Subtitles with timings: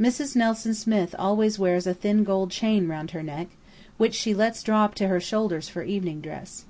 [0.00, 0.36] Mrs.
[0.36, 3.48] Nelson Smith always wears a thin gold chain round her neck,
[3.98, 6.64] which she lets drop to her shoulders for evening dress.